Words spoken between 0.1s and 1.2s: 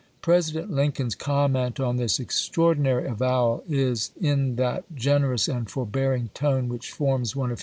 President Lincoln's